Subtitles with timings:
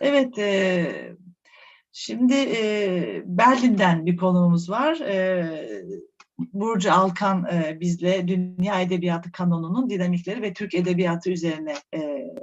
[0.00, 1.16] Evet, eee,
[1.92, 4.96] şimdi, eee, Berlin'den bir konuğumuz var.
[5.00, 5.86] Eee,
[6.38, 12.34] Burcu Alkan, eee, bizle dünya edebiyatı kanonunun dinamikleri ve Türk edebiyatı üzerine, eee,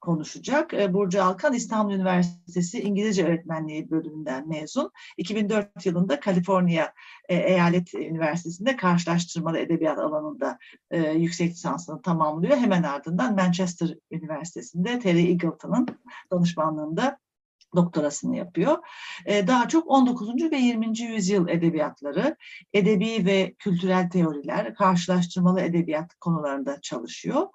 [0.00, 0.72] konuşacak.
[0.72, 4.90] Eee, Burcu Alkan İstanbul Üniversitesi İngilizce Öğretmenliği bölümünden mezun.
[5.16, 6.92] 2004 yılında Kaliforniya,
[7.30, 10.58] eee, Eyalet Üniversitesi'nde karşılaştırmalı edebiyat alanında,
[10.92, 12.56] eee, yüksek lisansını tamamlıyor.
[12.56, 15.86] Hemen ardından Manchester Üniversitesi'nde Terry Eagleton'ın
[16.32, 17.18] danışmanlığında
[17.76, 18.78] doktorasını yapıyor.
[19.26, 20.50] Eee, daha çok 19.
[20.50, 21.04] ve 20.
[21.04, 22.36] yüzyıl edebiyatları,
[22.74, 27.46] edebi ve kültürel teoriler, karşılaştırmalı edebiyat konularında çalışıyor.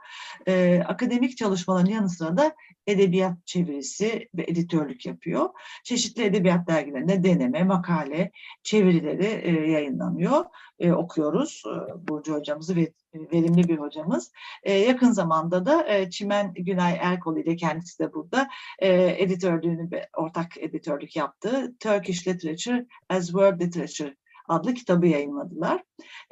[0.47, 2.51] Eee, akademik çalışmaların yanı sıra da
[2.87, 5.49] edebiyat çevirisi ve editörlük yapıyor.
[5.83, 8.31] Çeşitli edebiyat dergilerinde deneme, makale,
[8.63, 10.45] çevirileri eee, yayınlanıyor.
[10.79, 11.71] Eee, okuyoruz eee,
[12.07, 12.93] Burcu hocamızı ve
[13.33, 14.31] verimli bir hocamız.
[14.65, 18.47] Eee, yakın zamanda da eee, Çimen Günay Erkol ile kendisi de burada
[18.81, 24.15] eee, editörlüğünü ortak editörlük yaptığı Turkish Literature as World Literature
[24.47, 25.83] adlı kitabı yayınladılar.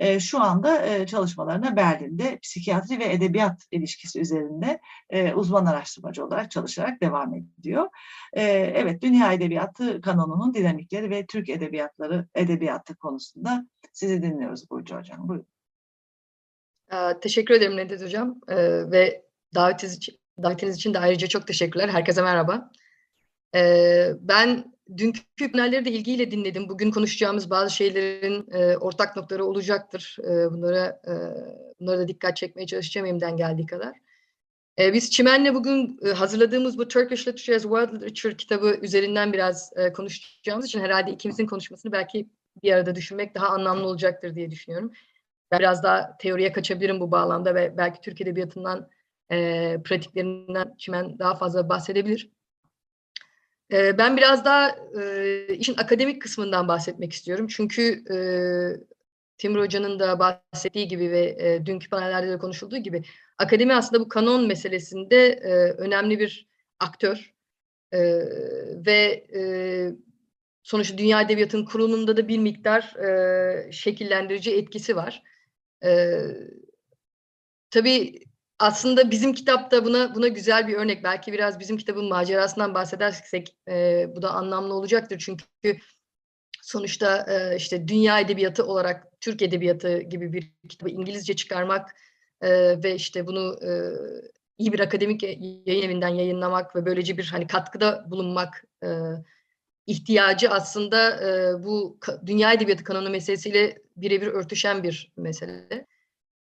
[0.01, 4.79] Eee, şu anda eee, çalışmalarına Berlin'de psikiyatri ve edebiyat ilişkisi üzerinde
[5.13, 7.87] eee, uzman araştırmacı olarak çalışarak devam ediyor.
[8.35, 15.27] Eee, evet, dünya edebiyatı kanonunun dinamikleri ve Türk edebiyatları edebiyatı konusunda sizi dinliyoruz Burcu Hocam.
[15.27, 15.47] Buyurun.
[16.91, 19.21] Eee, teşekkür ederim Nedet Hocam eee, ve
[19.55, 21.89] davetiniz için, davetiniz için de ayrıca çok teşekkürler.
[21.89, 22.71] Herkese merhaba.
[23.55, 26.69] Eee, ben dünkü panelleri de ilgiyle dinledim.
[26.69, 30.17] Bugün konuşacağımız bazı şeylerin eee, ortak noktaları olacaktır.
[30.23, 31.15] Eee, bunlara eee,
[31.79, 33.93] bunlara da dikkat çekmeye çalışacağım elimden geldiği kadar.
[34.79, 39.71] Eee, biz Çimen'le bugün eee, hazırladığımız bu Turkish Literature as World Literature kitabı üzerinden biraz
[39.77, 42.29] eee, konuşacağımız için herhalde ikimizin konuşmasını belki
[42.63, 44.91] bir arada düşünmek daha anlamlı olacaktır diye düşünüyorum.
[45.51, 48.89] Ben biraz daha teoriye kaçabilirim bu bağlamda ve belki Türk Edebiyatı'ndan,
[49.31, 52.31] eee, pratiklerinden Çimen daha fazla bahsedebilir.
[53.71, 57.47] Eee, ben biraz daha, eee, işin akademik kısmından bahsetmek istiyorum.
[57.49, 58.77] Çünkü, eee,
[59.37, 63.03] Timur Hoca'nın da bahsettiği gibi ve, eee, dünkü panellerde de konuşulduğu gibi
[63.37, 65.39] akademi aslında bu kanon meselesinde,
[65.77, 66.47] önemli bir
[66.79, 67.33] aktör.
[68.87, 69.27] Ve,
[70.63, 72.93] sonuçta dünya edebiyatının kurulumunda da bir miktar,
[73.71, 75.23] şekillendirici etkisi var.
[77.71, 78.19] Tabii
[78.59, 81.03] aslında bizim kitap da buna buna güzel bir örnek.
[81.03, 85.19] Belki biraz bizim kitabın macerasından bahsedersek, eee, bu da anlamlı olacaktır.
[85.25, 85.45] Çünkü
[86.63, 91.95] sonuçta, eee, işte dünya edebiyatı olarak Türk edebiyatı gibi bir kitabı İngilizce çıkarmak,
[92.43, 93.91] eee, ve işte bunu, eee,
[94.57, 95.29] iyi bir akademik ya
[95.65, 99.23] yayın evinden yayınlamak ve böylece bir, hani, katkıda bulunmak, eee,
[99.87, 105.87] ihtiyacı aslında, eee, bu dünya edebiyatı kanonu meselesiyle birebir örtüşen bir mesele.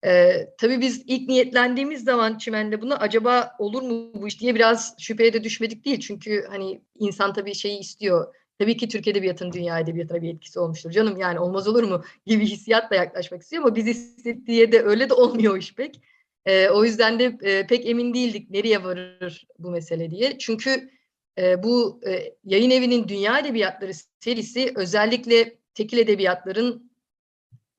[0.06, 4.96] Eee, tabii biz ilk niyetlendiğimiz zaman Çimen'le buna acaba olur mu bu iş diye biraz
[5.00, 6.00] şüpheye de düşmedik değil.
[6.00, 8.34] Çünkü, hani, insan tabii şeyi istiyor.
[8.60, 12.46] Tabii ki Türk edebiyatının dünya edebiyatına bir etkisi olmuştur canım, yani olmaz olur mu gibi
[12.46, 16.02] hissiyatla yaklaşmak istiyor ama biz diye de öyle de olmuyor iş pek.
[16.48, 20.38] Eee, o yüzden de, eee, pek emin değildik nereye varır bu mesele diye.
[20.38, 20.90] Çünkü,
[21.38, 26.87] eee, bu, eee, yayın evinin Dünya Edebiyatları serisi özellikle tekil edebiyatların,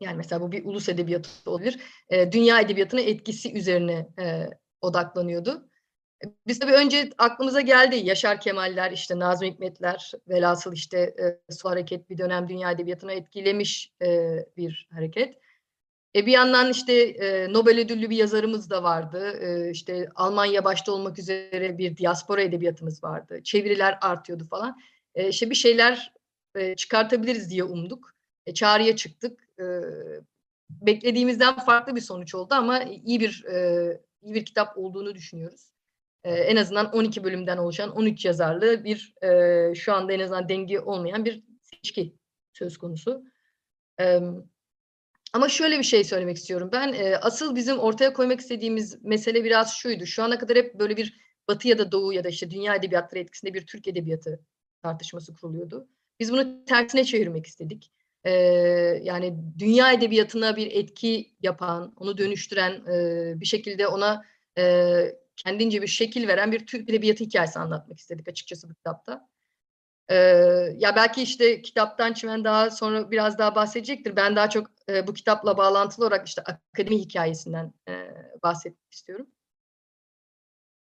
[0.01, 4.51] yani mesela bu bir ulus edebiyatı olabilir, eee, dünya edebiyatına etkisi üzerine, eee,
[4.81, 5.69] odaklanıyordu.
[6.25, 11.71] E, biz tabii önce aklımıza geldi Yaşar Kemaller, işte Nazım Hikmetler, velhasıl işte, eee, Su
[11.71, 15.35] Hareket bir dönem dünya edebiyatını etkilemiş, eee, bir hareket.
[16.17, 19.41] E, bir yandan işte, eee, Nobel ödüllü bir yazarımız da vardı.
[19.43, 23.41] Eee, işte Almanya başta olmak üzere bir diaspora edebiyatımız vardı.
[23.45, 24.79] Çeviriler artıyordu falan.
[25.17, 26.13] Eee, işte bir şeyler,
[26.59, 28.15] eee, çıkartabiliriz diye umduk.
[28.47, 29.48] E, çağrıya çıktık.
[29.61, 30.21] Eee,
[30.71, 35.73] beklediğimizden farklı bir sonuç oldu ama iyi bir, eee, iyi bir kitap olduğunu düşünüyoruz.
[36.27, 40.81] Eee, en azından 12 bölümden oluşan 13 yazarlı bir, eee, şu anda en azından dengi
[40.81, 42.15] olmayan bir seçki
[42.53, 43.25] söz konusu.
[43.99, 44.45] Emm,
[45.35, 46.93] ama şöyle bir şey söylemek istiyorum ben.
[46.93, 50.07] Eee, asıl bizim ortaya koymak istediğimiz mesele biraz şuydu.
[50.07, 53.21] Şu ana kadar hep böyle bir Batı ya da Doğu ya da işte dünya edebiyatları
[53.23, 54.41] etkisinde bir Türk edebiyatı
[54.83, 55.89] tartışması kuruluyordu.
[56.21, 57.93] Biz bunu tersine çevirmek istedik.
[58.27, 64.23] Eee, yani dünya edebiyatına bir etki yapan, onu dönüştüren, eee, bir şekilde ona,
[64.57, 69.29] eee, kendince bir şekil veren bir Türk edebiyatı hikâyesi anlatmak istedik açıkçası bu kitapta.
[70.11, 74.17] Eee, ya belki işte kitaptan Çimen daha sonra biraz daha bahsedecektir.
[74.17, 78.15] Ben daha çok, eee, bu kitapla bağlantılı olarak işte akademi hikâyesinden, eee,
[78.45, 79.27] bahsetmek istiyorum.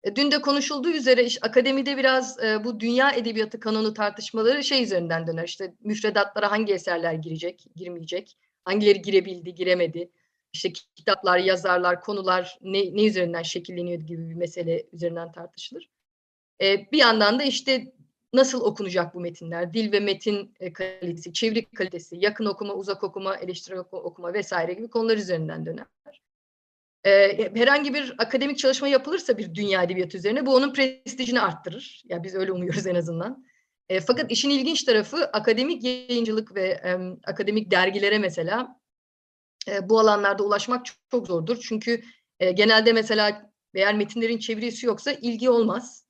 [0.06, 4.84] E, dün de konuşulduğu üzere iş akademide biraz, eee, bu dünya edebiyatı kanonu tartışmaları şey
[4.84, 10.10] üzerinden döner, işte müfredatlara hangi eserler girecek, girmeyecek, hangileri girebildi, giremedi,
[10.54, 15.90] işte kitaplar, yazarlar, konular ne ne üzerinden şekilleniyor gibi bir mesele üzerinden tartışılır.
[16.62, 17.94] E, bir yandan da işte
[18.34, 23.36] nasıl okunacak bu metinler, dil ve metin e, kalitesi, çeviri kalitesi, yakın okuma, uzak okuma,
[23.38, 25.86] eleştirel oku- okuma vesaire gibi konular üzerinden döner.
[27.06, 27.12] E,
[27.56, 32.04] herhangi bir akademik çalışma yapılırsa bir dünya edebiyatı üzerine bu onun prestijini arttırır.
[32.06, 33.46] Ya biz öyle umuyoruz en azından.
[33.90, 38.80] E, fakat işin ilginç tarafı akademik yayıncılık ve em, akademik dergilere mesela
[39.68, 41.58] e, bu alanlarda ulaşmak çok, çok zordur.
[41.62, 42.02] Çünkü
[42.40, 46.06] e, genelde mesela eğer metinlerin çevirisi yoksa ilgi olmaz.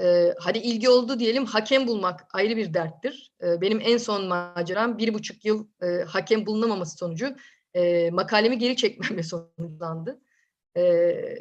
[0.00, 3.32] E, hadi ilgi oldu diyelim hakem bulmak ayrı bir derttir.
[3.42, 7.36] E, benim en son maceram bir buçuk yıl e, hakem bulunamaması sonucu
[7.74, 9.22] e, makalemi geri çekmemle
[9.56, 10.20] sonuçlandı.
[10.76, 10.82] E,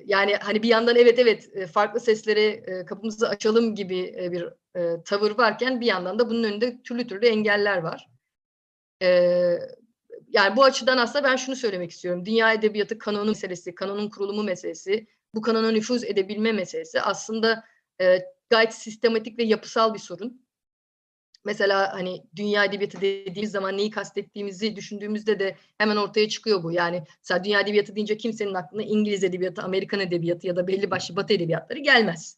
[0.06, 4.50] yani hani bir yandan evet evet e, farklı seslere e, kapımızı açalım gibi e, bir
[5.06, 8.10] tavır varken bir yandan da bunun önünde türlü türlü engeller var.
[9.02, 9.08] E,
[10.28, 12.26] yani bu açıdan aslında ben şunu söylemek istiyorum.
[12.26, 17.64] Dünya edebiyatı kanonu meselesi, kanonun kurulumu meselesi, bu kanona nüfuz edebilme meselesi aslında
[18.50, 20.45] gayet sistematik ve yapısal bir sorun.
[21.46, 26.72] Mesela hani dünya edebiyatı dediğimiz zaman neyi kastettiğimizi düşündüğümüzde de hemen ortaya çıkıyor bu.
[26.72, 31.16] Yani mesela dünya edebiyatı deyince kimsenin aklına İngiliz edebiyatı, Amerikan edebiyatı ya da belli başlı
[31.16, 32.38] Batı edebiyatları gelmez.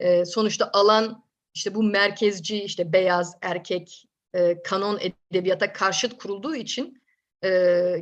[0.00, 1.24] E, sonuçta alan
[1.54, 4.98] işte bu merkezci, işte beyaz, erkek, e, kanon
[5.30, 7.02] edebiyata karşıt kurulduğu için
[7.44, 7.48] e,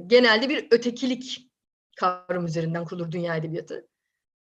[0.06, 1.50] genelde bir ötekilik
[1.96, 3.88] kavram üzerinden kurulur dünya edebiyatı.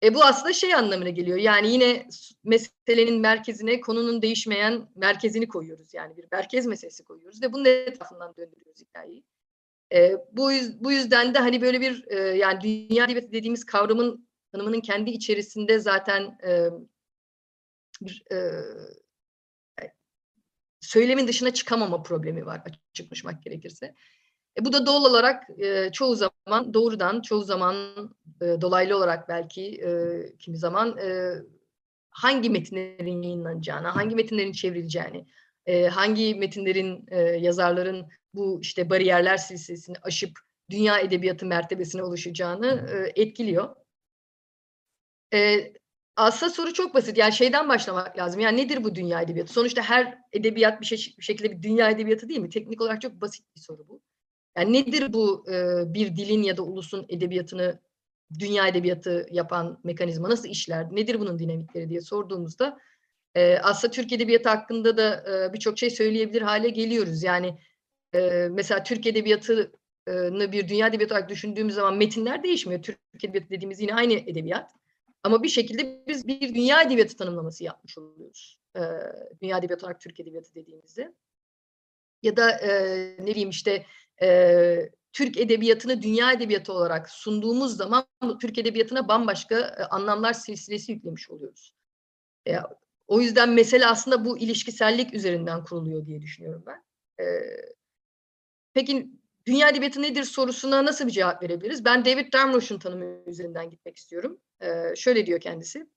[0.05, 1.37] E, bu aslında şey anlamına geliyor.
[1.37, 2.07] Yani yine
[2.43, 5.93] meselenin merkezine konunun değişmeyen merkezini koyuyoruz.
[5.93, 9.23] Yani bir merkez meselesi koyuyoruz ve bunun etrafından döndürüyoruz hikayeyi.
[9.93, 14.81] E, bu, bu yüzden de hani böyle bir e, yani dünya edebiyatı dediğimiz kavramın tanımının
[14.81, 16.69] kendi içerisinde zaten e,
[18.01, 18.37] bir e,
[20.81, 23.95] söylemin dışına çıkamama problemi var açık konuşmak gerekirse.
[24.59, 27.75] E, bu da doğal olarak e, çoğu zaman doğrudan, çoğu zaman
[28.41, 29.89] e, dolaylı olarak belki e,
[30.37, 31.33] kimi zaman e,
[32.09, 35.25] hangi metinlerin yayınlanacağına, hangi metinlerin çevrileceğini,
[35.65, 40.31] e, hangi metinlerin e, yazarların bu işte bariyerler silsilesini aşıp
[40.69, 43.75] dünya edebiyatı mertebesine ulaşacağını e, etkiliyor.
[45.33, 45.73] E,
[46.15, 47.17] aslında soru çok basit.
[47.17, 48.39] Yani şeyden başlamak lazım.
[48.39, 49.53] Yani nedir bu dünya edebiyatı?
[49.53, 52.49] Sonuçta her edebiyat bir, şey, bir şekilde bir dünya edebiyatı değil mi?
[52.49, 54.01] Teknik olarak çok basit bir soru bu.
[54.57, 57.79] Yani nedir bu e, bir dilin ya da ulusun edebiyatını
[58.39, 60.87] dünya edebiyatı yapan mekanizma nasıl işler?
[60.91, 62.79] Nedir bunun dinamikleri diye sorduğumuzda
[63.35, 67.23] e, aslında Türk edebiyatı hakkında da e, birçok şey söyleyebilir hale geliyoruz.
[67.23, 67.59] Yani
[68.15, 72.81] e, mesela Türk edebiyatını bir dünya edebiyatı olarak düşündüğümüz zaman metinler değişmiyor.
[72.81, 74.71] Türk edebiyatı dediğimiz yine aynı edebiyat.
[75.23, 78.59] Ama bir şekilde biz bir dünya edebiyatı tanımlaması yapmış oluyoruz.
[78.75, 78.81] E,
[79.41, 81.13] dünya edebiyatı olarak Türk edebiyatı dediğimizde.
[82.23, 82.69] Ya da e,
[83.19, 83.85] ne bileyim işte
[84.21, 88.05] e, Türk edebiyatını dünya edebiyatı olarak sunduğumuz zaman
[88.41, 91.73] Türk edebiyatına bambaşka e, anlamlar silsilesi yüklemiş oluyoruz.
[92.47, 92.55] E,
[93.07, 96.83] o yüzden mesele aslında bu ilişkisellik üzerinden kuruluyor diye düşünüyorum ben.
[97.25, 97.25] E,
[98.73, 99.09] peki
[99.45, 101.85] dünya edebiyatı nedir sorusuna nasıl bir cevap verebiliriz?
[101.85, 104.41] Ben David Damrosch'un tanımı üzerinden gitmek istiyorum.
[104.61, 105.87] E, şöyle diyor kendisi.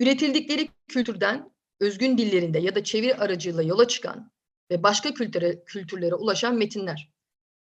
[0.00, 1.50] Üretildikleri kültürden
[1.80, 4.30] özgün dillerinde ya da çeviri aracılığıyla yola çıkan
[4.74, 7.10] ve başka kültüre, kültürlere ulaşan metinler.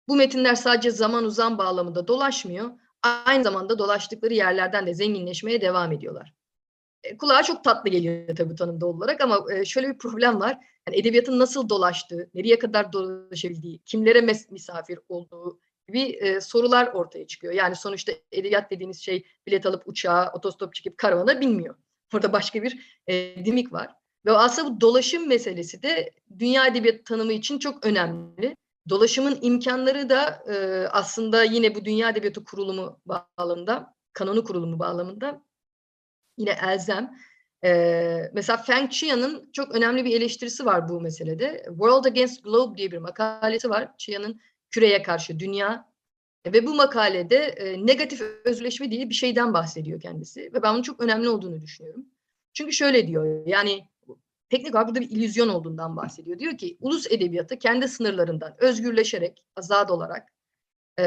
[0.08, 2.72] Bu metinler sadece zaman uzam bağlamında dolaşmıyor,
[3.04, 6.34] aynı zamanda dolaştıkları yerlerden de zenginleşmeye devam ediyorlar.
[7.04, 10.58] E, kulağa çok tatlı geliyor tabii tanım doğal olarak ama e, şöyle bir problem var.
[10.88, 17.54] Yani edebiyatın nasıl dolaştığı, nereye kadar dolaşabildiği, kimlere misafir olduğu gibi e, sorular ortaya çıkıyor.
[17.54, 21.76] Yani sonuçta edebiyat dediğiniz şey bilet alıp uçağa, otostop çekip karavana binmiyor.
[22.12, 23.96] Burada başka bir e, dimik var.
[24.26, 28.56] Ve aslında bu dolaşım meselesi de dünya edebiyatı tanımı için çok önemli.
[28.90, 35.42] Dolaşımın imkanları da e, aslında yine bu dünya edebiyatı kurulumu bağlamında, kanonu kurulumu bağlamında
[36.38, 37.18] yine elzem.
[37.64, 41.64] E, mesela Feng Chia'nın çok önemli bir eleştirisi var bu meselede.
[41.68, 43.98] World Against Globe diye bir makalesi var.
[43.98, 45.90] Chia'nın küreye karşı dünya.
[46.46, 50.42] E, ve bu makalede e, negatif özleşme diye bir şeyden bahsediyor kendisi.
[50.54, 52.06] Ve ben bunun çok önemli olduğunu düşünüyorum.
[52.54, 53.86] Çünkü şöyle diyor, yani
[54.50, 56.40] teknik olarak burada bir illüzyon olduğundan bahsediyor.
[56.40, 60.30] Diyor ki ulus edebiyatı kendi sınırlarından özgürleşerek, azad olarak
[61.00, 61.04] e,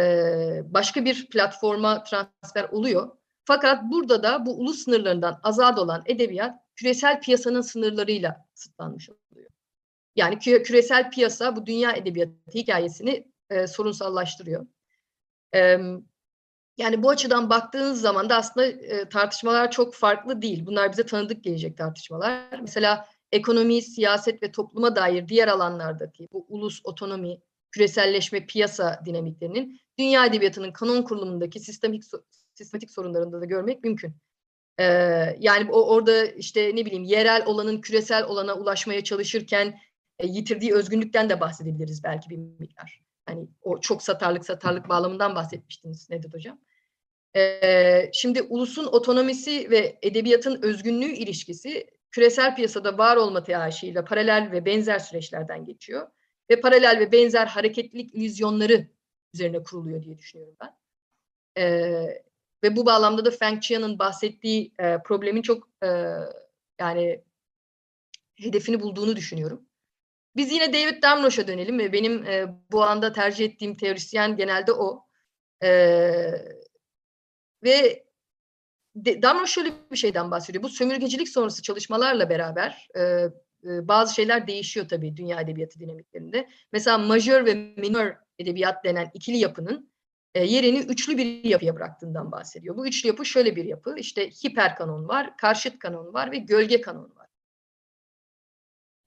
[0.65, 3.11] başka bir platforma transfer oluyor.
[3.45, 9.51] Fakat burada da bu ulus sınırlarından azad olan edebiyat küresel piyasanın sınırlarıyla kısıtlanmış oluyor.
[10.17, 14.67] Yani kü- küresel piyasa bu dünya edebiyatı hikayesini e, sorunsallaştırıyor.
[15.55, 15.79] E,
[16.79, 20.67] yani bu açıdan baktığınız zaman da aslında e, tartışmalar çok farklı değil.
[20.67, 22.61] Bunlar bize tanıdık gelecek tartışmalar.
[22.61, 30.27] Mesela ekonomi, siyaset ve topluma dair diğer alanlardaki bu ulus otonomi, küreselleşme, piyasa dinamiklerinin dünya
[30.27, 32.05] edebiyatının kanon kurulumundaki sistematik,
[32.55, 34.15] sistematik sorunlarında da görmek mümkün.
[34.79, 34.85] Ee,
[35.39, 39.81] yani o orada işte ne bileyim yerel olanın küresel olana ulaşmaya çalışırken
[40.19, 43.03] e, yitirdiği özgünlükten de bahsedebiliriz belki bir miktar.
[43.27, 46.59] Hani o çok satarlık satarlık bağlamından bahsetmiştiniz Nedet Hocam.
[47.37, 54.65] Ee, şimdi ulusun otonomisi ve edebiyatın özgünlüğü ilişkisi küresel piyasada var olma telaşıyla paralel ve
[54.65, 56.11] benzer süreçlerden geçiyor.
[56.51, 58.89] Ve paralel ve benzer hareketlilik illüzyonları
[59.35, 60.77] üzerine kuruluyor diye düşünüyorum ben.
[61.63, 62.23] Ee,
[62.65, 65.89] ve bu bağlamda da Feng Chia'nın bahsettiği e, problemin çok e,
[66.81, 67.25] yani
[68.37, 69.67] hedefini bulduğunu düşünüyorum.
[70.37, 75.07] Biz yine David Damrosch'a dönelim ve benim e, bu anda tercih ettiğim teorisyen genelde o.
[75.63, 75.71] E,
[77.63, 78.05] ve
[78.97, 80.65] de, Damrosch şöyle bir şeyden bahsediyor.
[80.65, 86.49] Bu sömürgecilik sonrası çalışmalarla beraber e, e, bazı şeyler değişiyor tabii dünya edebiyatı dinamiklerinde.
[86.73, 89.93] Mesela majör ve minör edebiyat denen ikili yapının
[90.35, 92.77] e, yerini üçlü bir yapıya bıraktığından bahsediyor.
[92.77, 93.95] Bu üçlü yapı şöyle bir yapı.
[93.99, 97.27] İşte hiper kanon var, karşıt kanon var ve gölge kanon var.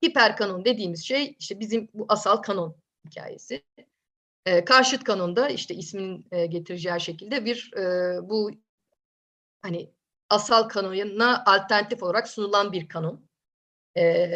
[0.06, 2.76] Hiper kanon dediğimiz şey işte bizim bu asal kanon
[3.06, 3.64] hikayesi.
[4.46, 8.52] E, karşıt kanonda işte isminin e, getireceği şekilde bir e, bu
[9.66, 9.92] hani
[10.30, 13.30] asal kanona alternatif olarak sunulan bir kanon.
[13.98, 14.28] E,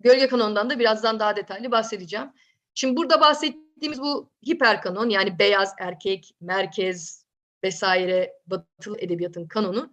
[0.00, 2.32] gölge kanondan da birazdan daha detaylı bahsedeceğim.
[2.74, 7.24] Şimdi burada bahsettiğimiz bu hiper kanon yani beyaz erkek, merkez
[7.64, 9.92] vesaire batılı edebiyatın kanonu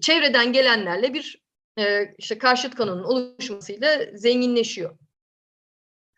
[0.00, 1.42] çevreden gelenlerle bir
[1.78, 4.98] e, işte karşıt kanonun oluşmasıyla zenginleşiyor.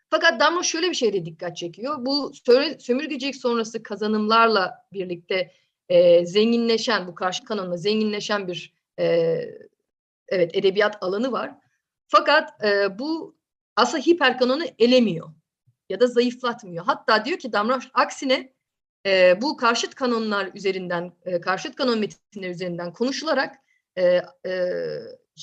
[0.09, 1.95] Fakat Damro şöyle bir şeyde dikkat çekiyor.
[1.99, 2.31] Bu
[2.79, 5.51] sömürgecilik sonrası kazanımlarla birlikte
[5.91, 9.05] e, zenginleşen, bu karşı kanonla zenginleşen bir e,
[10.27, 11.55] evet edebiyat alanı var.
[12.07, 13.35] Fakat e, bu
[13.75, 15.29] aslında hiper kanonu elemiyor
[15.89, 16.85] ya da zayıflatmıyor.
[16.85, 18.53] Hatta diyor ki Damroş aksine
[19.05, 23.55] e, bu karşıt kanonlar üzerinden, e, karşıt kanon metinler üzerinden konuşularak
[23.97, 24.51] e, e,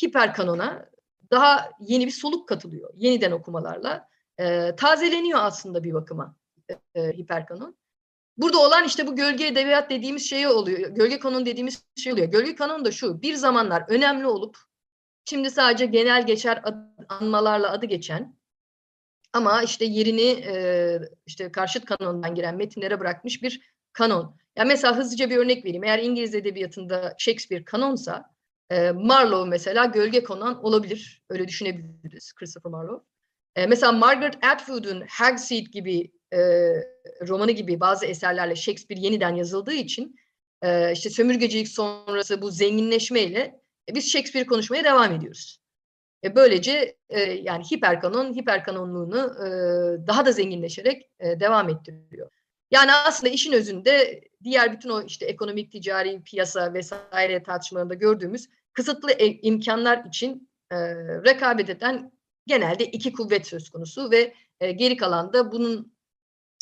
[0.02, 0.90] hiper kanona
[1.30, 2.90] daha yeni bir soluk katılıyor.
[2.94, 6.36] Yeniden okumalarla e, tazeleniyor aslında bir bakıma
[6.68, 7.76] e, e, hiper kanon.
[8.38, 10.90] Burada olan işte bu gölge edebiyat dediğimiz şey oluyor.
[10.90, 12.28] Gölge kanon dediğimiz şey oluyor.
[12.28, 13.22] Gölge kanon da şu.
[13.22, 14.56] Bir zamanlar önemli olup
[15.24, 16.76] şimdi sadece genel geçer ad,
[17.08, 18.38] anmalarla adı geçen
[19.32, 23.60] ama işte yerini e, işte karşıt kanondan giren metinlere bırakmış bir
[23.92, 24.36] kanon.
[24.56, 25.84] Ya mesela hızlıca bir örnek vereyim.
[25.84, 28.34] Eğer İngiliz edebiyatında Shakespeare kanonsa
[28.70, 31.22] e, Marlowe mesela gölge konan olabilir.
[31.30, 33.04] Öyle düşünebiliriz Christopher Marlowe.
[33.56, 36.38] E, mesela Margaret Atwood'un Hagseed gibi e,
[37.28, 40.16] romanı gibi bazı eserlerle Shakespeare yeniden yazıldığı için
[40.62, 45.60] e, işte sömürgecilik sonrası bu zenginleşmeyle e, biz Shakespeare konuşmaya devam ediyoruz.
[46.24, 49.48] E, böylece e, yani hiperkanon hiperkanonluğunu e,
[50.06, 52.30] daha da zenginleşerek e, devam ettiriyor.
[52.70, 59.12] Yani aslında işin özünde diğer bütün o işte ekonomik, ticari, piyasa vesaire tartışmalarında gördüğümüz kısıtlı
[59.12, 60.76] e, imkanlar için e,
[61.24, 62.12] rekabet eden
[62.46, 65.92] genelde iki kuvvet söz konusu ve e, geri kalan da bunun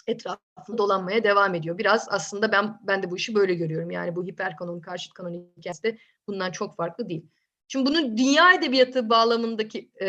[0.07, 1.79] etrafında dolanmaya devam ediyor.
[1.79, 3.91] Biraz aslında ben ben de bu işi böyle görüyorum.
[3.91, 7.27] Yani bu hiperkanon, karşıt kanon hikayesi de bundan çok farklı değil.
[7.69, 10.09] Şimdi bunun dünya edebiyatı bağlamındaki e,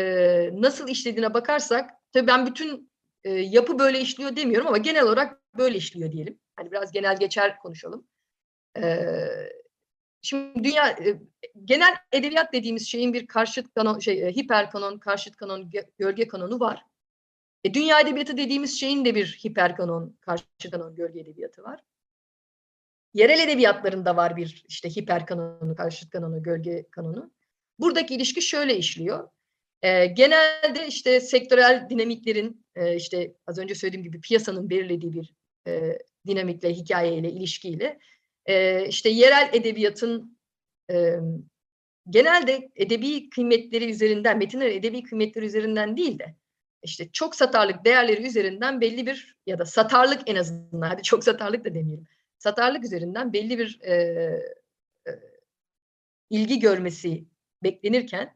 [0.52, 2.90] nasıl işlediğine bakarsak, tabii ben bütün
[3.24, 6.38] e, yapı böyle işliyor demiyorum ama genel olarak böyle işliyor diyelim.
[6.56, 8.08] Hani biraz genel geçer konuşalım.
[8.76, 9.16] E,
[10.22, 11.20] şimdi dünya e,
[11.64, 16.60] genel edebiyat dediğimiz şeyin bir karşıt kanon, şey e, hiper kanon, karşıt kanon, gölge kanonu
[16.60, 16.84] var.
[17.64, 21.80] E, dünya edebiyatı dediğimiz şeyin de bir hiper kanon, karşıt kanon, gölge edebiyatı var.
[23.14, 27.32] Yerel edebiyatlarında var bir işte hiper kanonu, karşıt kanonu, gölge kanonu.
[27.78, 29.28] Buradaki ilişki şöyle işliyor.
[29.82, 35.34] E, genelde işte sektörel dinamiklerin e, işte az önce söylediğim gibi piyasanın belirlediği bir
[35.66, 37.98] e, dinamikle, hikayeyle, ilişkiyle
[38.46, 40.38] e, işte yerel edebiyatın
[40.90, 41.14] e,
[42.10, 46.34] genelde edebi kıymetleri üzerinden, metinler edebi kıymetleri üzerinden değil de
[46.82, 51.64] işte çok satarlık değerleri üzerinden belli bir ya da satarlık en azından hadi çok satarlık
[51.64, 52.06] da demeyelim.
[52.38, 53.94] Satarlık üzerinden belli bir e,
[55.06, 55.10] e,
[56.30, 57.24] ilgi görmesi
[57.62, 58.34] beklenirken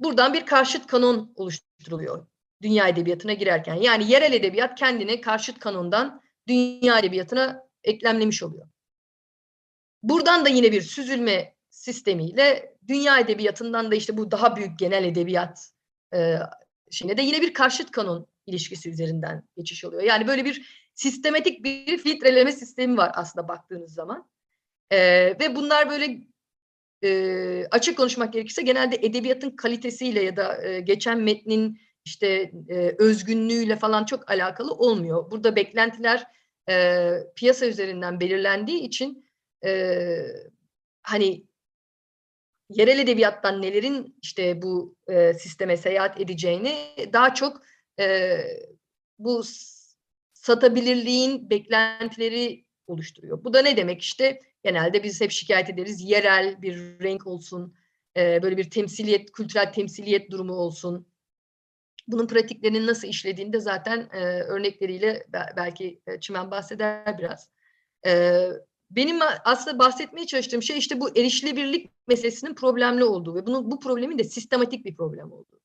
[0.00, 2.26] buradan bir karşıt kanon oluşturuluyor
[2.62, 3.74] dünya edebiyatına girerken.
[3.74, 8.66] Yani yerel edebiyat kendine karşıt kanondan dünya edebiyatına eklemlemiş oluyor.
[10.02, 15.70] Buradan da yine bir süzülme sistemiyle dünya edebiyatından da işte bu daha büyük genel edebiyat
[16.14, 16.38] e,
[16.92, 20.02] şeyine de yine bir karşıt kanon ilişkisi üzerinden geçiş oluyor.
[20.02, 24.28] Yani böyle bir sistematik bir filtreleme sistemi var aslında baktığınız zaman.
[24.90, 24.98] E,
[25.40, 26.20] ve bunlar böyle
[27.04, 33.76] e, açık konuşmak gerekirse genelde edebiyatın kalitesiyle ya da e, geçen metnin işte e, özgünlüğüyle
[33.76, 35.30] falan çok alakalı olmuyor.
[35.30, 36.26] Burada beklentiler
[36.68, 39.24] e, piyasa üzerinden belirlendiği için
[39.64, 40.16] e,
[41.02, 41.44] hani
[42.74, 46.74] yerel edebiyattan nelerin işte bu e, sisteme seyahat edeceğini
[47.12, 47.62] daha çok
[48.00, 48.38] e,
[49.18, 49.42] bu
[50.34, 53.44] satabilirliğin beklentileri oluşturuyor.
[53.44, 57.74] Bu da ne demek işte genelde biz hep şikayet ederiz yerel bir renk olsun,
[58.16, 61.06] e, böyle bir temsiliyet, kültürel temsiliyet durumu olsun.
[62.08, 67.50] Bunun pratiklerinin nasıl işlediğini de zaten e, örnekleriyle be- belki e, Çimen bahseder biraz.
[68.06, 68.42] E,
[68.96, 74.18] benim aslında bahsetmeye çalıştığım şey işte bu erişilebilirlik meselesinin problemli olduğu ve bunun bu problemin
[74.18, 75.60] de sistematik bir problem olduğu.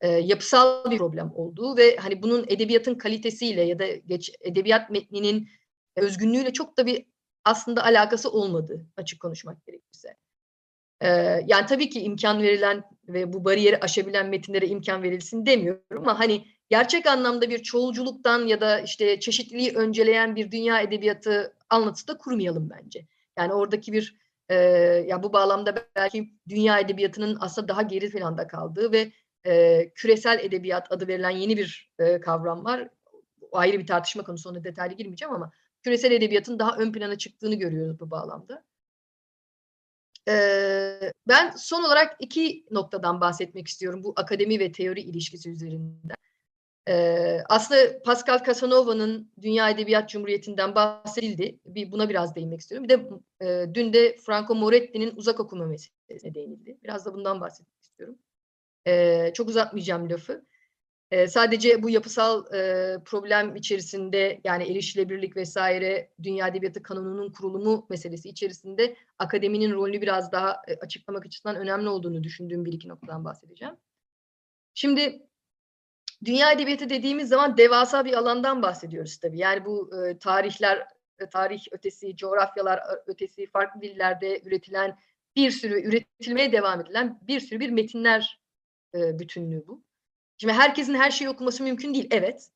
[0.00, 5.48] E, yapısal bir problem olduğu ve hani bunun edebiyatın kalitesiyle ya da geç edebiyat metninin
[5.96, 7.04] özgünlüğüyle çok da bir
[7.44, 10.16] aslında alakası olmadığı açık konuşmak gerekirse.
[11.00, 11.08] Ee,
[11.46, 16.44] yani tabii ki imkan verilen ve bu bariyeri aşabilen metinlere imkan verilsin demiyorum ama hani
[16.68, 22.70] gerçek anlamda bir çoğulculuktan ya da işte çeşitliliği önceleyen bir dünya edebiyatı anlatısı da kurmayalım
[22.70, 23.06] bence.
[23.38, 24.54] Yani oradaki bir e,
[25.08, 29.12] ya bu bağlamda belki dünya edebiyatının aslında daha geri planda kaldığı ve
[29.46, 32.88] e, küresel edebiyat adı verilen yeni bir e, kavram var.
[33.50, 37.54] O ayrı bir tartışma konusu ona detaylı girmeyeceğim ama küresel edebiyatın daha ön plana çıktığını
[37.54, 38.64] görüyoruz bu bağlamda.
[40.28, 46.16] Ee, ben son olarak iki noktadan bahsetmek istiyorum bu akademi ve teori ilişkisi üzerinden.
[46.88, 51.58] Ee, aslında Pascal Casanova'nın Dünya Edebiyat Cumhuriyeti'nden bahsedildi.
[51.66, 52.88] Bir buna biraz değinmek istiyorum.
[52.88, 53.08] Bir de
[53.46, 56.78] e, dün de Franco Moretti'nin uzak okuma meselesine değinildi.
[56.84, 58.18] Biraz da bundan bahsetmek istiyorum.
[58.86, 60.44] Ee, çok uzatmayacağım lafı.
[61.10, 68.28] Ee, sadece bu yapısal e, problem içerisinde yani erişilebilirlik vesaire Dünya Edebiyatı Kanunu'nun kurulumu meselesi
[68.28, 73.74] içerisinde akademinin rolünü biraz daha e, açıklamak açısından önemli olduğunu düşündüğüm bir iki noktadan bahsedeceğim.
[74.74, 75.27] Şimdi
[76.24, 79.38] Dünya Edebiyatı dediğimiz zaman devasa bir alandan bahsediyoruz tabii.
[79.38, 80.86] Yani bu e, tarihler,
[81.18, 84.98] e, tarih ötesi, coğrafyalar ö- ötesi, farklı dillerde üretilen
[85.36, 88.40] bir sürü, üretilmeye devam edilen bir sürü bir metinler
[88.94, 89.84] e, bütünlüğü bu.
[90.38, 92.08] Şimdi herkesin her şeyi okuması mümkün değil.
[92.10, 92.50] Evet.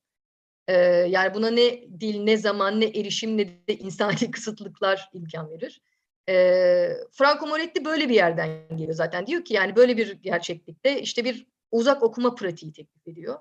[0.68, 0.74] Ee,
[1.08, 5.82] yani buna ne dil, ne zaman, ne erişim, ne de insani kısıtlıklar imkan verir.
[6.28, 9.26] Ee, Franco Moretti böyle bir yerden geliyor zaten.
[9.26, 13.38] Diyor ki yani böyle bir gerçeklikte işte bir uzak okuma pratiği teklif ediyor.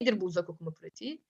[0.00, 1.22] Nedir bu uzak okuma pratiği?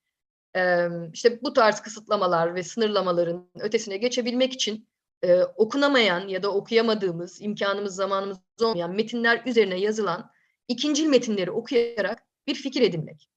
[0.57, 4.89] Ee, işte bu tarz kısıtlamalar ve sınırlamaların ötesine geçebilmek için
[5.23, 10.31] e, okunamayan ya da okuyamadığımız, imkanımız, zamanımız olmayan metinler üzerine yazılan
[10.69, 13.31] ikincil metinleri okuyarak bir fikir edinmek.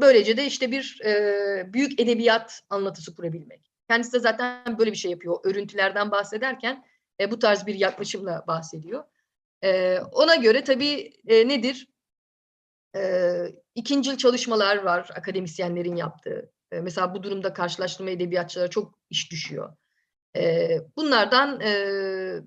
[0.00, 3.70] Böylece de işte bir e, büyük edebiyat anlatısı kurabilmek.
[3.88, 5.40] Kendisi de zaten böyle bir şey yapıyor.
[5.44, 6.84] Örüntülerden bahsederken
[7.20, 9.04] e, bu tarz bir yaklaşımla bahsediyor.
[9.64, 11.88] E, ona göre tabii e, nedir?
[12.96, 13.00] E,
[13.78, 16.52] ikincil çalışmalar var akademisyenlerin yaptığı.
[16.72, 19.76] E, mesela bu durumda karşılaştırma edebiyatçılara çok iş düşüyor.
[20.36, 21.72] E, bunlardan e,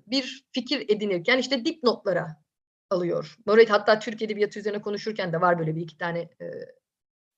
[0.06, 2.42] bir fikir edinirken işte dipnotlara
[2.90, 3.36] alıyor.
[3.46, 6.46] Moret hatta Türk Edebiyatı üzerine konuşurken de var böyle bir iki tane e,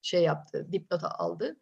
[0.03, 1.57] şey yaptı, dipnota aldı.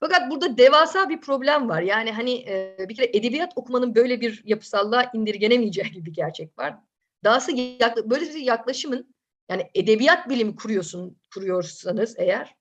[0.00, 1.82] Fakat burada devasa bir problem var.
[1.82, 6.76] Yani hani e, bir kere edebiyat okumanın böyle bir yapısallığa indirgenemeyeceği gibi bir gerçek var.
[7.24, 9.14] Dahası yakla, böyle bir yaklaşımın
[9.48, 12.54] yani edebiyat bilimi kuruyorsun, kuruyorsanız eğer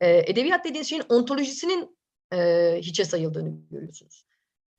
[0.00, 1.98] e, edebiyat dediğiniz şeyin ontolojisinin
[2.32, 2.38] e,
[2.78, 4.26] hiçe sayıldığını görüyorsunuz.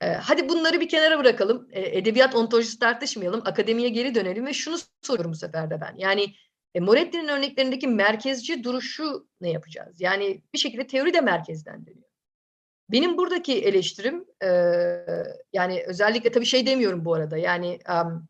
[0.02, 1.68] E, hadi bunları bir kenara bırakalım.
[1.72, 3.42] E, edebiyat ontolojisi tartışmayalım.
[3.46, 5.96] Akademiye geri dönelim ve şunu soruyorum bu sefer de ben.
[5.98, 6.34] Yani
[6.76, 10.02] e, Moretti'nin örneklerindeki merkezci duruşu ne yapacağız?
[10.02, 12.10] Yani bir şekilde teori de merkezden dönüyor.
[12.92, 14.50] Benim buradaki eleştirim e,
[15.54, 17.38] yani özellikle tabii şey demiyorum bu arada.
[17.38, 18.28] Yani um,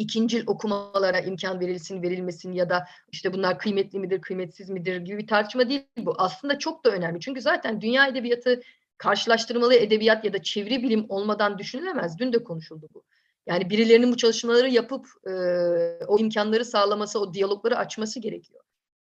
[0.00, 5.26] ikincil okumalara imkan verilsin, verilmesin ya da işte bunlar kıymetli midir, kıymetsiz midir gibi bir
[5.26, 6.14] tartışma değil bu.
[6.18, 7.20] Aslında çok da önemli.
[7.20, 8.60] Çünkü zaten dünya edebiyatı
[8.98, 12.18] karşılaştırmalı edebiyat ya da çeviri bilim olmadan düşünülemez.
[12.18, 13.04] Dün de konuşuldu bu.
[13.46, 15.32] Yani birilerinin bu çalışmaları yapıp e,
[16.06, 18.60] o imkanları sağlaması, o diyalogları açması gerekiyor.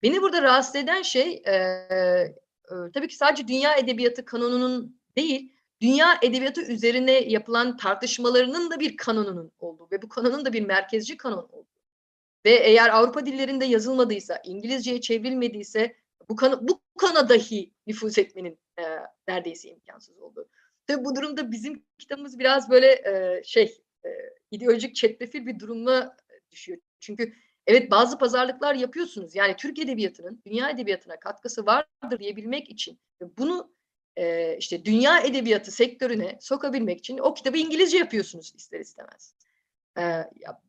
[0.02, 2.34] Beni burada rahatsız eden şey e, e,
[2.94, 9.52] tabii ki sadece dünya edebiyatı kanonunun değil, dünya edebiyatı üzerine yapılan tartışmalarının da bir kanonunun
[9.58, 11.68] olduğu ve bu kanonun da bir merkezci kanon olduğu.
[12.46, 15.96] Ve eğer Avrupa dillerinde yazılmadıysa, İngilizceye çevrilmediyse
[16.28, 18.82] bu kana, bu kana dahi nüfuz etmenin e,
[19.28, 20.48] neredeyse imkansız olduğu.
[20.86, 24.08] Tabii bu durumda bizim kitabımız biraz böyle e, şey e,
[24.50, 26.16] ideolojik çetrefil bir duruma
[26.50, 26.78] düşüyor.
[27.00, 27.32] Çünkü
[27.66, 29.34] evet bazı pazarlıklar yapıyorsunuz.
[29.34, 32.98] Yani Türk edebiyatının dünya edebiyatına katkısı vardır diyebilmek için
[33.38, 33.72] bunu
[34.16, 39.34] e, işte dünya edebiyatı sektörüne sokabilmek için o kitabı İngilizce yapıyorsunuz ister istemez.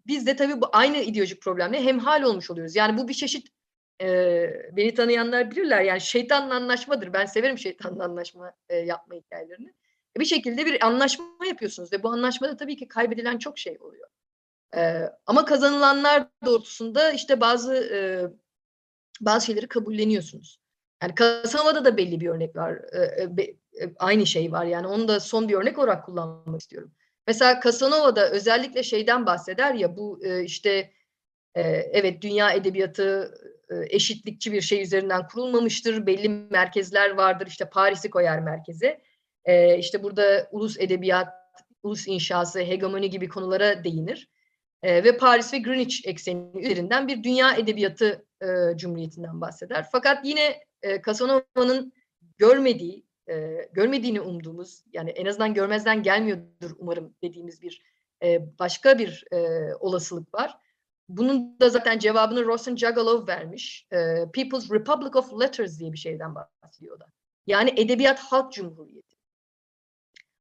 [0.08, 2.76] Biz de tabii bu aynı ideolojik problemle hemhal olmuş oluyoruz.
[2.76, 3.48] Yani bu bir çeşit
[4.72, 5.82] beni tanıyanlar bilirler.
[5.82, 7.14] Yani şeytanla anlaşmadır.
[7.14, 8.54] Ben severim şeytanla anlaşma
[8.86, 9.74] yapma hikayelerini
[10.20, 14.10] bir şekilde bir anlaşma yapıyorsunuz ve bu anlaşmada tabii ki kaybedilen çok şey oluyor.
[15.26, 17.92] Ama kazanılanlar doğrultusunda işte bazı
[19.22, 20.59] bazı şeyleri kabulleniyorsunuz.
[21.04, 22.80] Yani Casanova'da da belli bir örnek var.
[24.00, 26.92] Aynı şey var yani onu da son bir örnek olarak kullanmak istiyorum.
[27.28, 30.92] Mesela Casanova'da özellikle şeyden bahseder ya bu işte
[31.56, 33.34] evet dünya edebiyatı
[33.90, 36.06] eşitlikçi bir şey üzerinden kurulmamıştır.
[36.06, 37.48] Belli merkezler vardır.
[37.48, 39.02] İşte Paris'i koyar merkeze.
[39.46, 41.28] E, işte burada ulus edebiyat,
[41.84, 44.30] ulus inşası, hegemoni gibi konulara değinir.
[44.84, 48.26] Ve Paris ve Greenwich ekseni üzerinden bir dünya edebiyatı
[48.76, 49.88] cumhuriyetinden bahseder.
[49.92, 51.94] Fakat yine e, Casanova'nın
[52.38, 57.82] görmediği, e, görmediğini umduğumuz, yani en azından görmezden gelmiyordur umarım dediğimiz bir
[58.24, 60.58] e, başka bir e, olasılık var.
[61.10, 63.88] Bunun da zaten cevabını Rosen Jagalov vermiş.
[63.92, 63.98] E,
[64.34, 67.06] People's Republic of Letters diye bir şeyden bahsediyor da.
[67.48, 69.16] Yani Edebiyat Halk Cumhuriyeti.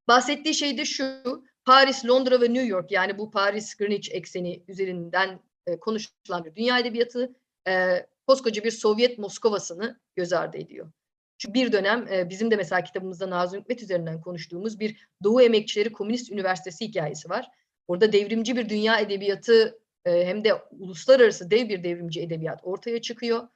[0.09, 1.23] Bahsettiği şey de şu,
[1.65, 6.79] Paris, Londra ve New York yani bu Paris Greenwich ekseni üzerinden e, konuşulan bir dünya
[6.79, 7.35] edebiyatı
[7.69, 10.93] e, koskoca bir Sovyet Moskova'sını göz ardı ediyor.
[11.39, 15.93] Çünkü bir dönem e, bizim de mesela kitabımızda Nazım Hikmet üzerinden konuştuğumuz bir Doğu Emekçileri
[15.93, 17.49] Komünist Üniversitesi hikayesi var.
[17.89, 23.49] Orada devrimci bir dünya edebiyatı e, hem de uluslararası dev bir devrimci edebiyat ortaya çıkıyor.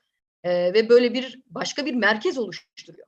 [0.45, 3.07] E, ve böyle bir başka bir merkez oluşturuyor.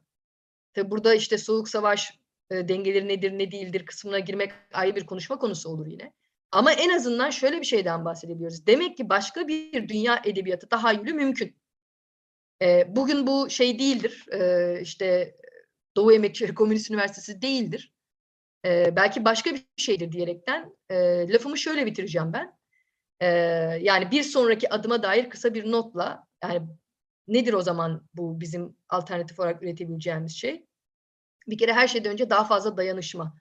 [0.75, 2.19] Tabi burada işte Soğuk Savaş
[2.51, 6.13] e, dengeleri nedir ne değildir kısmına girmek ayrı bir konuşma konusu olur yine.
[6.55, 8.67] Ama en azından şöyle bir şeyden bahsedebiliyoruz.
[8.67, 11.57] Demek ki başka bir dünya edebiyatı tahayyülü mümkün.
[12.63, 14.27] E, bugün bu şey değildir.
[14.33, 15.37] E, işte
[15.97, 17.93] Doğu Emekçileri Komünist Üniversitesi değildir.
[18.65, 20.97] E, belki başka bir şeydir diyerekten e,
[21.29, 22.59] lafımı şöyle bitireceğim ben.
[23.21, 23.27] E,
[23.81, 26.69] yani bir sonraki adıma dair kısa bir notla yani
[27.29, 30.67] nedir o zaman bu bizim alternatif olarak üretebileceğimiz şey?
[31.47, 33.35] Bir kere her şeyden önce daha fazla dayanışma.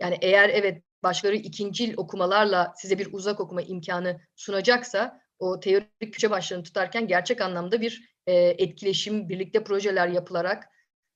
[0.00, 6.30] Yani eğer evet başkaları ikincil okumalarla size bir uzak okuma imkanı sunacaksa o teorik köşe
[6.30, 10.68] başlarını tutarken gerçek anlamda bir e, etkileşim, birlikte projeler yapılarak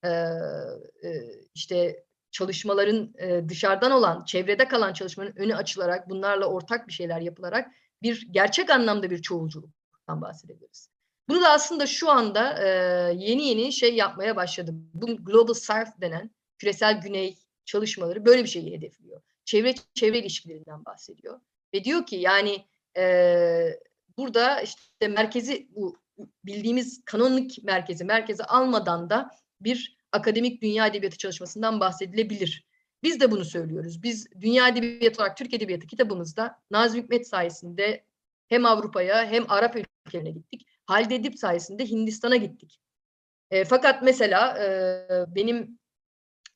[0.04, 1.10] e, e,
[1.54, 7.70] işte çalışmaların e, dışarıdan olan, çevrede kalan çalışmanın önü açılarak, bunlarla ortak bir şeyler yapılarak
[8.02, 10.88] bir gerçek anlamda bir çoğulculuktan bahsedebiliriz.
[11.28, 12.68] Bunu da aslında şu anda e,
[13.14, 14.70] yeni yeni şey yapmaya başladı.
[14.94, 19.22] Bu Global South denen küresel güney çalışmaları böyle bir şeyi hedefliyor.
[19.44, 21.40] Çevre çevre ilişkilerinden bahsediyor.
[21.74, 22.64] Ve diyor ki yani
[22.96, 23.80] e,
[24.16, 25.96] burada işte merkezi bu
[26.44, 29.30] bildiğimiz kanonik merkezi merkeze almadan da
[29.60, 32.66] bir akademik dünya edebiyatı çalışmasından bahsedilebilir.
[33.02, 34.02] Biz de bunu söylüyoruz.
[34.02, 38.04] Biz dünya edebiyatı olarak Türk Edebiyatı kitabımızda Nazım Hikmet sayesinde
[38.48, 39.76] hem Avrupa'ya hem Arap
[40.06, 40.66] ülkelerine gittik.
[40.86, 42.80] Halide Edip sayesinde Hindistan'a gittik.
[43.50, 45.78] E, fakat mesela e, benim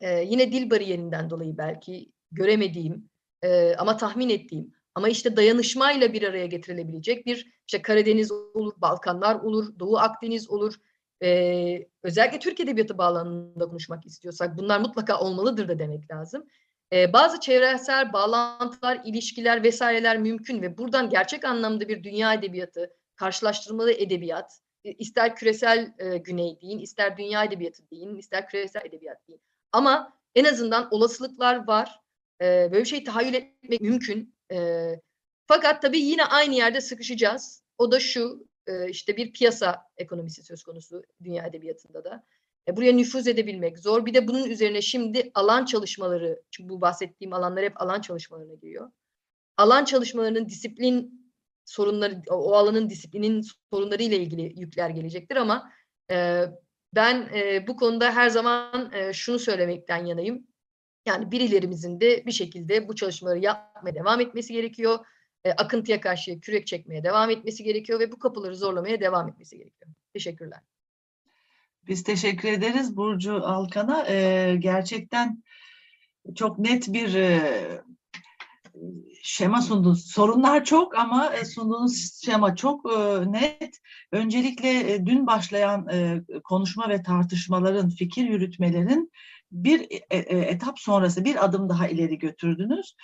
[0.00, 3.10] e, yine dil bariyerinden dolayı belki göremediğim
[3.42, 9.34] e, ama tahmin ettiğim ama işte dayanışmayla bir araya getirilebilecek bir işte Karadeniz olur, Balkanlar
[9.34, 10.74] olur, Doğu Akdeniz olur.
[11.22, 16.46] Ee, özellikle Türk Edebiyatı bağlamında konuşmak istiyorsak bunlar mutlaka olmalıdır da demek lazım.
[16.92, 23.92] Ee, bazı çevresel bağlantılar, ilişkiler vesaireler mümkün ve buradan gerçek anlamda bir dünya edebiyatı, karşılaştırmalı
[23.92, 29.42] edebiyat, ister küresel e, güney deyin, ister dünya edebiyatı deyin, ister küresel edebiyat deyin.
[29.72, 32.00] Ama en azından olasılıklar var.
[32.40, 34.34] E, böyle bir şey tahayyül etmek mümkün.
[34.52, 34.88] E,
[35.46, 37.62] fakat tabii yine aynı yerde sıkışacağız.
[37.78, 42.24] O da şu, e, işte bir piyasa ekonomisi söz konusu dünya edebiyatında da.
[42.68, 44.06] E, buraya nüfuz edebilmek zor.
[44.06, 48.90] Bir de bunun üzerine şimdi alan çalışmaları, çünkü bu bahsettiğim alanlar hep alan çalışmalarına giriyor.
[49.56, 51.28] Alan çalışmalarının disiplin
[51.64, 55.72] sorunları, o alanın disiplinin sorunları ile ilgili yükler gelecektir ama
[56.10, 56.44] e,
[56.94, 60.46] ben e, bu konuda her zaman e, şunu söylemekten yanayım.
[61.08, 64.98] Yani birilerimizin de bir şekilde bu çalışmaları yapmaya devam etmesi gerekiyor.
[65.44, 69.92] E, akıntıya karşı kürek çekmeye devam etmesi gerekiyor ve bu kapıları zorlamaya devam etmesi gerekiyor.
[70.12, 70.60] Teşekkürler.
[71.86, 74.06] Biz teşekkür ederiz Burcu Alkan'a.
[74.08, 75.42] Ee, gerçekten
[76.34, 77.40] çok net bir e,
[79.22, 80.10] şema sundunuz.
[80.10, 83.80] Sorunlar çok ama e, sunduğunuz şema çok e, net.
[84.12, 89.10] Öncelikle e, dün başlayan e, konuşma ve tartışmaların, fikir yürütmelerin
[89.52, 89.80] bir
[90.10, 92.94] e, e, etap sonrası bir adım daha ileri götürdünüz.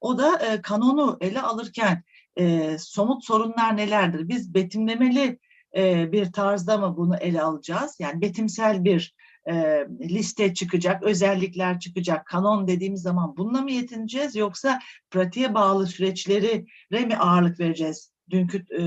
[0.00, 2.02] O da e, kanonu ele alırken
[2.38, 4.28] e, somut sorunlar nelerdir?
[4.28, 5.38] Biz betimlemeli
[5.76, 7.96] e, bir tarzda mı bunu ele alacağız?
[7.98, 9.14] Yani betimsel bir
[9.48, 12.26] e, liste çıkacak, özellikler çıkacak.
[12.26, 18.12] Kanon dediğimiz zaman bununla mı yetineceğiz yoksa pratiğe bağlı süreçlere mi ağırlık vereceğiz?
[18.30, 18.82] Dünkü e,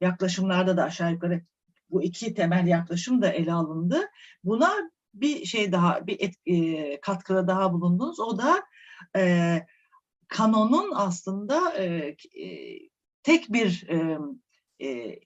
[0.00, 1.42] yaklaşımlarda da aşağı yukarı
[1.90, 4.00] bu iki temel yaklaşım da ele alındı.
[4.44, 8.20] Buna bir şey daha, bir et, e, katkıda daha bulundunuz.
[8.20, 8.64] O da
[9.16, 9.66] e,
[10.28, 12.16] kanonun aslında e,
[13.22, 14.18] tek bir e,
[14.86, 15.20] e,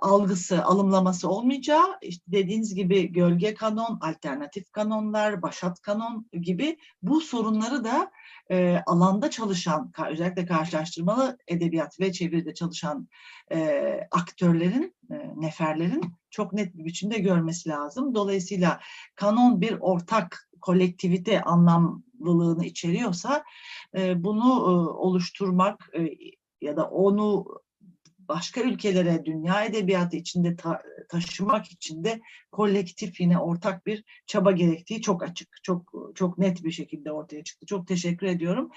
[0.00, 7.84] algısı, alımlaması olmayacağı, işte dediğiniz gibi gölge kanon, alternatif kanonlar, başat kanon gibi bu sorunları
[7.84, 8.10] da
[8.50, 13.08] e, alanda çalışan, özellikle karşılaştırmalı edebiyat ve çeviride çalışan
[13.52, 18.14] e, aktörlerin, e, neferlerin çok net bir biçimde görmesi lazım.
[18.14, 18.80] Dolayısıyla
[19.14, 23.44] kanon bir ortak kolektivite anlamlılığını içeriyorsa
[23.96, 26.10] e, bunu e, oluşturmak e,
[26.60, 27.46] ya da onu
[28.30, 32.20] başka ülkelere dünya edebiyatı içinde ta- taşımak için de
[32.52, 37.66] kolektif yine ortak bir çaba gerektiği çok açık, çok çok net bir şekilde ortaya çıktı.
[37.66, 38.70] Çok teşekkür ediyorum.